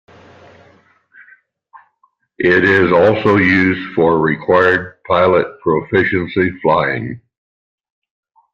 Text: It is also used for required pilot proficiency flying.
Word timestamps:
It 2.39 2.63
is 2.63 2.91
also 2.91 3.35
used 3.37 3.93
for 3.93 4.17
required 4.17 4.97
pilot 5.05 5.59
proficiency 5.59 6.49
flying. 6.63 7.21